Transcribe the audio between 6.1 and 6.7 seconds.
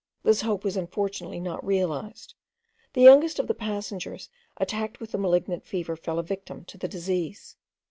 a victim